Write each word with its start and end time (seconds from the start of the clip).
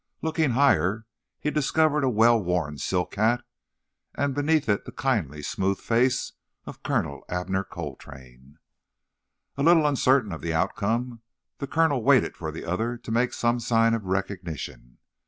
Looking 0.23 0.53
higher, 0.57 1.05
he 1.37 1.51
discovered 1.51 2.03
a 2.03 2.09
well 2.09 2.41
worn 2.41 2.79
silk 2.79 3.13
hat, 3.17 3.43
and 4.15 4.33
beneath 4.33 4.67
it 4.67 4.83
the 4.85 4.91
kindly, 4.91 5.43
smooth 5.43 5.77
face 5.77 6.31
of 6.65 6.81
Colonel 6.81 7.23
Abner 7.29 7.63
Coltrane. 7.63 8.57
A 9.57 9.61
little 9.61 9.85
uncertain 9.85 10.31
of 10.31 10.41
the 10.41 10.55
outcome, 10.55 11.21
the 11.59 11.67
colonel 11.67 12.01
waited 12.01 12.35
for 12.35 12.49
the 12.51 12.65
other 12.65 12.97
to 12.97 13.11
make 13.11 13.31
some 13.31 13.59
sign 13.59 13.93
of 13.93 14.05
recognition. 14.05 14.97